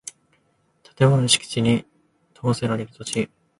[0.95, 1.85] 建物の敷地に
[2.33, 3.29] 供せられる土地